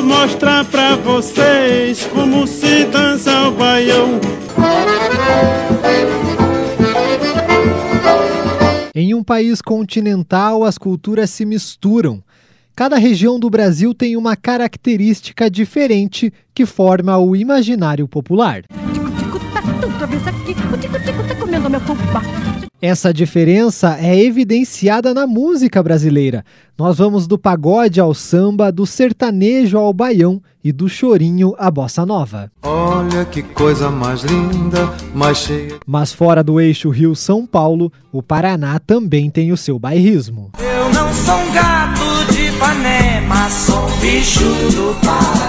vou 0.00 0.02
mostrar 0.02 0.64
pra 0.64 0.96
vocês 0.96 2.06
como 2.06 2.46
se 2.46 2.84
dança 2.86 3.48
o 3.48 3.52
baião. 3.52 4.20
Em 8.94 9.14
um 9.14 9.22
país 9.22 9.60
continental, 9.60 10.64
as 10.64 10.78
culturas 10.78 11.30
se 11.30 11.44
misturam. 11.44 12.22
Cada 12.74 12.96
região 12.96 13.38
do 13.38 13.50
Brasil 13.50 13.92
tem 13.92 14.16
uma 14.16 14.36
característica 14.36 15.50
diferente 15.50 16.32
que 16.54 16.64
forma 16.64 17.18
o 17.18 17.36
imaginário 17.36 18.08
popular. 18.08 18.62
Essa 22.82 23.12
diferença 23.12 23.98
é 24.00 24.18
evidenciada 24.18 25.12
na 25.12 25.26
música 25.26 25.82
brasileira. 25.82 26.42
Nós 26.78 26.96
vamos 26.96 27.26
do 27.26 27.38
pagode 27.38 28.00
ao 28.00 28.14
samba, 28.14 28.72
do 28.72 28.86
sertanejo 28.86 29.76
ao 29.76 29.92
baião 29.92 30.40
e 30.64 30.72
do 30.72 30.88
chorinho 30.88 31.54
à 31.58 31.70
bossa 31.70 32.06
nova. 32.06 32.50
Olha 32.62 33.26
que 33.26 33.42
coisa 33.42 33.90
mais 33.90 34.22
linda, 34.22 34.90
mais 35.14 35.36
cheia. 35.36 35.78
Mas 35.86 36.14
fora 36.14 36.42
do 36.42 36.58
eixo 36.58 36.88
Rio-São 36.88 37.44
Paulo, 37.44 37.92
o 38.10 38.22
Paraná 38.22 38.78
também 38.78 39.28
tem 39.28 39.52
o 39.52 39.58
seu 39.58 39.78
bairrismo. 39.78 40.50
Eu 40.58 40.88
não 40.94 41.12
sou 41.12 41.34
um 41.34 41.52
gato 41.52 42.32
de 42.32 42.46
Ipanema, 42.46 43.50
sou 43.50 43.78
um 43.78 44.00
bicho 44.00 44.40
do 44.40 44.98
Paraná. 45.04 45.39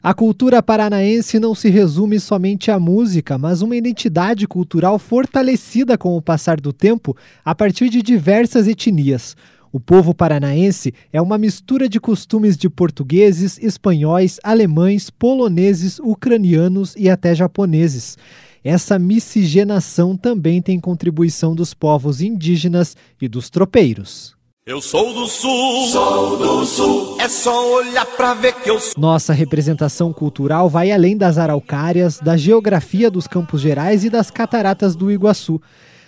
A 0.00 0.14
cultura 0.14 0.62
paranaense 0.62 1.40
não 1.40 1.56
se 1.56 1.68
resume 1.68 2.20
somente 2.20 2.70
à 2.70 2.78
música, 2.78 3.36
mas 3.36 3.62
uma 3.62 3.74
identidade 3.74 4.46
cultural 4.46 4.96
fortalecida 4.96 5.98
com 5.98 6.16
o 6.16 6.22
passar 6.22 6.60
do 6.60 6.72
tempo 6.72 7.16
a 7.44 7.52
partir 7.52 7.88
de 7.88 8.00
diversas 8.00 8.68
etnias. 8.68 9.36
O 9.72 9.80
povo 9.80 10.14
paranaense 10.14 10.94
é 11.12 11.20
uma 11.20 11.36
mistura 11.36 11.88
de 11.88 11.98
costumes 11.98 12.56
de 12.56 12.70
portugueses, 12.70 13.58
espanhóis, 13.60 14.38
alemães, 14.44 15.10
poloneses, 15.10 15.98
ucranianos 15.98 16.94
e 16.96 17.10
até 17.10 17.34
japoneses. 17.34 18.16
Essa 18.62 19.00
miscigenação 19.00 20.16
também 20.16 20.62
tem 20.62 20.78
contribuição 20.78 21.56
dos 21.56 21.74
povos 21.74 22.20
indígenas 22.20 22.96
e 23.20 23.26
dos 23.26 23.50
tropeiros. 23.50 24.37
Eu 24.68 24.82
sou 24.82 25.14
do 25.14 25.26
sul, 25.26 25.86
sou 25.86 26.36
do 26.36 26.66
sul, 26.66 27.16
é 27.18 27.26
só 27.26 27.72
olhar 27.72 28.04
pra 28.04 28.34
ver 28.34 28.52
que 28.52 28.68
eu 28.68 28.78
sou. 28.78 28.92
Nossa 28.98 29.32
representação 29.32 30.12
cultural 30.12 30.68
vai 30.68 30.92
além 30.92 31.16
das 31.16 31.38
araucárias, 31.38 32.18
da 32.18 32.36
geografia 32.36 33.10
dos 33.10 33.26
Campos 33.26 33.62
Gerais 33.62 34.04
e 34.04 34.10
das 34.10 34.30
cataratas 34.30 34.94
do 34.94 35.10
Iguaçu. 35.10 35.58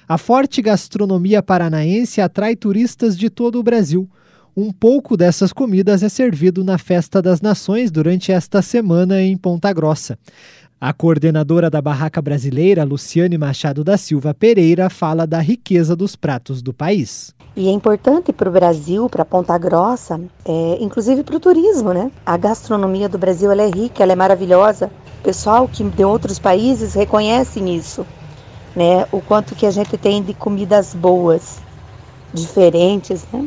A 0.07 0.19
forte 0.19 0.61
gastronomia 0.61 1.43
paranaense 1.43 2.21
atrai 2.21 2.55
turistas 2.55 3.17
de 3.17 3.31
todo 3.31 3.59
o 3.59 3.63
Brasil. 3.63 4.07
Um 4.55 4.71
pouco 4.71 5.17
dessas 5.17 5.55
comidas 5.55 6.03
é 6.03 6.11
servido 6.11 6.63
na 6.63 6.77
Festa 6.77 7.23
das 7.23 7.41
Nações 7.41 7.91
durante 7.91 8.31
esta 8.31 8.61
semana 8.61 9.23
em 9.23 9.39
Ponta 9.39 9.73
Grossa. 9.73 10.19
A 10.83 10.95
coordenadora 10.95 11.69
da 11.69 11.83
Barraca 11.83 12.23
Brasileira, 12.23 12.85
Luciane 12.85 13.37
Machado 13.37 13.85
da 13.85 13.99
Silva 13.99 14.33
Pereira, 14.33 14.89
fala 14.89 15.27
da 15.27 15.39
riqueza 15.39 15.95
dos 15.95 16.17
pratos 16.17 16.63
do 16.63 16.73
país. 16.73 17.35
E 17.55 17.69
é 17.69 17.71
importante 17.71 18.33
para 18.33 18.49
o 18.49 18.53
Brasil, 18.53 19.07
para 19.07 19.23
Ponta 19.23 19.59
Grossa, 19.59 20.19
é, 20.43 20.79
inclusive 20.81 21.23
para 21.23 21.37
o 21.37 21.41
turismo, 21.41 21.93
né? 21.93 22.11
A 22.25 22.35
gastronomia 22.39 23.11
do 23.11 23.19
Brasil 23.19 23.53
é 23.53 23.69
rica, 23.69 24.03
ela 24.03 24.13
é 24.13 24.17
maravilhosa. 24.17 24.91
O 25.19 25.23
pessoal 25.23 25.69
que 25.69 25.85
de 25.85 26.03
outros 26.03 26.39
países 26.39 26.95
reconhecem 26.95 27.77
isso, 27.77 28.07
né? 28.75 29.07
O 29.13 29.21
quanto 29.21 29.55
que 29.55 29.67
a 29.67 29.71
gente 29.71 29.99
tem 29.99 30.23
de 30.23 30.33
comidas 30.33 30.95
boas, 30.95 31.59
diferentes, 32.33 33.27
né? 33.31 33.47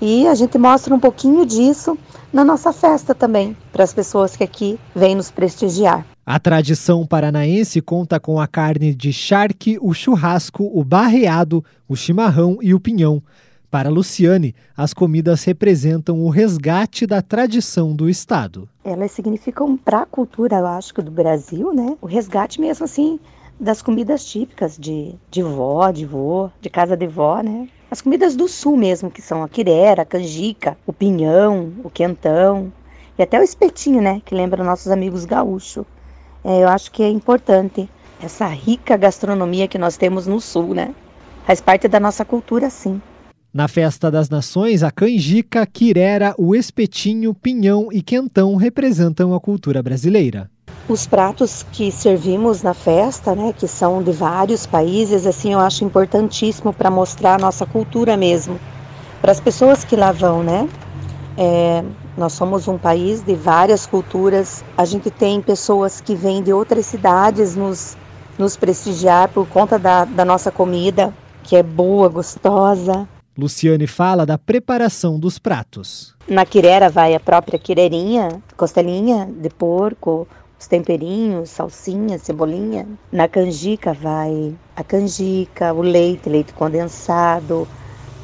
E 0.00 0.26
a 0.26 0.34
gente 0.34 0.58
mostra 0.58 0.92
um 0.92 0.98
pouquinho 0.98 1.46
disso 1.46 1.96
na 2.32 2.44
nossa 2.44 2.72
festa 2.72 3.14
também, 3.14 3.56
para 3.72 3.84
as 3.84 3.94
pessoas 3.94 4.34
que 4.34 4.42
aqui 4.42 4.76
vêm 4.92 5.14
nos 5.14 5.30
prestigiar. 5.30 6.04
A 6.24 6.38
tradição 6.38 7.04
paranaense 7.04 7.80
conta 7.80 8.20
com 8.20 8.38
a 8.38 8.46
carne 8.46 8.94
de 8.94 9.12
charque, 9.12 9.76
o 9.82 9.92
churrasco, 9.92 10.70
o 10.72 10.84
barreado, 10.84 11.64
o 11.88 11.96
chimarrão 11.96 12.58
e 12.62 12.72
o 12.72 12.78
pinhão. 12.78 13.20
Para 13.68 13.90
Luciane, 13.90 14.54
as 14.76 14.94
comidas 14.94 15.42
representam 15.42 16.20
o 16.20 16.28
resgate 16.28 17.08
da 17.08 17.20
tradição 17.20 17.92
do 17.92 18.08
Estado. 18.08 18.68
Elas 18.84 19.10
significam 19.10 19.76
para 19.76 20.02
a 20.02 20.06
cultura, 20.06 20.58
eu 20.58 20.66
acho, 20.66 20.94
do 21.02 21.10
Brasil, 21.10 21.74
né? 21.74 21.96
O 22.00 22.06
resgate 22.06 22.60
mesmo 22.60 22.84
assim 22.84 23.18
das 23.58 23.82
comidas 23.82 24.24
típicas 24.24 24.78
de, 24.78 25.16
de 25.28 25.42
vó, 25.42 25.90
de 25.90 26.06
vô, 26.06 26.50
de 26.60 26.70
casa 26.70 26.96
de 26.96 27.08
vó, 27.08 27.42
né? 27.42 27.68
As 27.90 28.00
comidas 28.00 28.36
do 28.36 28.46
sul 28.46 28.76
mesmo, 28.76 29.10
que 29.10 29.20
são 29.20 29.42
a 29.42 29.48
quirera, 29.48 30.02
a 30.02 30.06
canjica, 30.06 30.78
o 30.86 30.92
pinhão, 30.92 31.72
o 31.82 31.90
quentão 31.90 32.72
e 33.18 33.22
até 33.24 33.40
o 33.40 33.42
espetinho, 33.42 34.00
né? 34.00 34.22
Que 34.24 34.36
lembra 34.36 34.62
nossos 34.62 34.92
amigos 34.92 35.24
gaúchos. 35.24 35.84
É, 36.44 36.62
eu 36.62 36.68
acho 36.68 36.90
que 36.90 37.02
é 37.02 37.08
importante 37.08 37.88
essa 38.22 38.46
rica 38.46 38.96
gastronomia 38.96 39.68
que 39.68 39.78
nós 39.78 39.96
temos 39.96 40.26
no 40.26 40.40
sul, 40.40 40.74
né? 40.74 40.94
Faz 41.46 41.60
parte 41.60 41.88
da 41.88 41.98
nossa 41.98 42.24
cultura, 42.24 42.70
sim. 42.70 43.00
Na 43.52 43.68
Festa 43.68 44.10
das 44.10 44.30
Nações, 44.30 44.82
a 44.82 44.90
canjica, 44.90 45.66
quirera, 45.66 46.34
o 46.38 46.54
espetinho, 46.54 47.34
pinhão 47.34 47.88
e 47.92 48.00
quentão 48.00 48.56
representam 48.56 49.34
a 49.34 49.40
cultura 49.40 49.82
brasileira. 49.82 50.50
Os 50.88 51.06
pratos 51.06 51.64
que 51.70 51.92
servimos 51.92 52.62
na 52.62 52.74
festa, 52.74 53.34
né, 53.34 53.52
que 53.56 53.68
são 53.68 54.02
de 54.02 54.10
vários 54.10 54.66
países, 54.66 55.26
assim, 55.26 55.52
eu 55.52 55.60
acho 55.60 55.84
importantíssimo 55.84 56.72
para 56.72 56.90
mostrar 56.90 57.34
a 57.34 57.38
nossa 57.38 57.66
cultura 57.66 58.16
mesmo. 58.16 58.58
Para 59.20 59.32
as 59.32 59.38
pessoas 59.38 59.84
que 59.84 59.94
lá 59.94 60.12
vão, 60.12 60.42
né? 60.42 60.68
É, 61.36 61.82
nós 62.16 62.32
somos 62.32 62.68
um 62.68 62.76
país 62.76 63.22
de 63.22 63.34
várias 63.34 63.86
culturas. 63.86 64.64
A 64.76 64.84
gente 64.84 65.10
tem 65.10 65.40
pessoas 65.40 66.00
que 66.00 66.14
vêm 66.14 66.42
de 66.42 66.52
outras 66.52 66.86
cidades 66.86 67.56
nos, 67.56 67.96
nos 68.38 68.56
prestigiar 68.56 69.28
por 69.28 69.46
conta 69.46 69.78
da, 69.78 70.04
da 70.04 70.24
nossa 70.24 70.50
comida, 70.50 71.12
que 71.42 71.56
é 71.56 71.62
boa, 71.62 72.08
gostosa. 72.08 73.08
Luciane 73.36 73.86
fala 73.86 74.26
da 74.26 74.36
preparação 74.36 75.18
dos 75.18 75.38
pratos. 75.38 76.14
Na 76.28 76.44
quirera 76.44 76.90
vai 76.90 77.14
a 77.14 77.20
própria 77.20 77.58
quirerinha, 77.58 78.42
costelinha 78.56 79.26
de 79.26 79.48
porco, 79.48 80.28
os 80.60 80.66
temperinhos, 80.66 81.48
salsinha, 81.50 82.18
cebolinha. 82.18 82.86
Na 83.10 83.26
canjica 83.26 83.94
vai 83.94 84.54
a 84.76 84.84
canjica, 84.84 85.72
o 85.72 85.80
leite, 85.80 86.28
leite 86.28 86.52
condensado, 86.52 87.66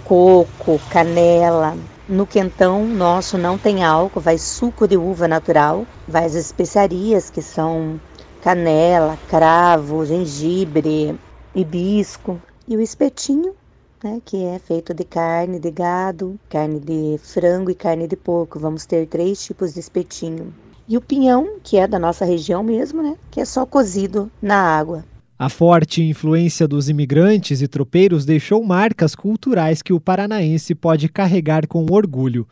coco, 0.05 0.79
canela, 0.91 1.77
no 2.09 2.27
quentão 2.27 2.87
nosso 2.87 3.37
não 3.37 3.59
tem 3.59 3.85
álcool, 3.85 4.21
vai 4.21 4.39
suco 4.39 4.89
de 4.89 4.97
uva 4.97 5.29
natural, 5.29 5.85
vai 6.07 6.25
as 6.25 6.35
especiarias 6.35 7.29
que 7.29 7.43
são 7.43 8.01
canela, 8.43 9.19
cravo, 9.29 10.07
gengibre, 10.07 11.15
hibisco 11.55 12.41
e 12.67 12.77
o 12.77 12.81
espetinho, 12.81 13.55
né, 14.03 14.23
que 14.25 14.43
é 14.43 14.59
feito 14.59 14.95
de 14.95 15.05
carne 15.05 15.59
de 15.59 15.71
gado, 15.71 16.39
carne 16.49 16.81
de 16.81 17.19
frango 17.19 17.71
e 17.71 17.75
carne 17.75 18.07
de 18.07 18.17
porco. 18.17 18.59
Vamos 18.59 18.87
ter 18.87 19.07
três 19.07 19.45
tipos 19.45 19.75
de 19.75 19.81
espetinho. 19.81 20.55
E 20.89 20.97
o 20.97 21.03
pinhão, 21.03 21.59
que 21.63 21.77
é 21.77 21.87
da 21.87 21.99
nossa 21.99 22.25
região 22.25 22.63
mesmo, 22.63 23.03
né, 23.03 23.17
que 23.31 23.41
é 23.41 23.45
só 23.45 23.67
cozido 23.67 24.31
na 24.41 24.57
água. 24.57 25.05
A 25.39 25.49
forte 25.49 26.03
influência 26.03 26.67
dos 26.67 26.89
imigrantes 26.89 27.63
e 27.63 27.69
tropeiros 27.69 28.25
deixou 28.25 28.65
marcas 28.65 29.15
culturais 29.15 29.81
que 29.81 29.93
o 29.93 30.01
paranaense 30.01 30.75
pode 30.75 31.09
carregar 31.09 31.69
com 31.69 31.87
orgulho. 31.89 32.45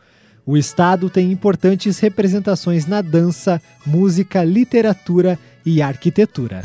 O 0.45 0.55
estado 0.55 1.09
tem 1.09 1.29
importantes 1.29 1.99
representações 1.99 2.85
na 2.85 3.01
dança, 3.01 3.61
música, 3.85 4.41
literatura 4.41 5.37
e 5.65 5.81
arquitetura. 5.81 6.61